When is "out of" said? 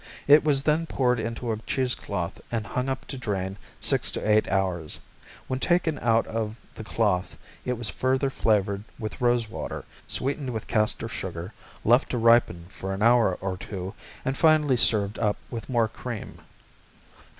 5.99-6.55